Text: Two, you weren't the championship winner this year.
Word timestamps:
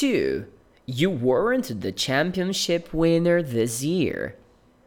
Two, 0.00 0.46
you 0.86 1.10
weren't 1.10 1.82
the 1.82 1.92
championship 1.92 2.94
winner 2.94 3.42
this 3.42 3.82
year. 3.82 4.34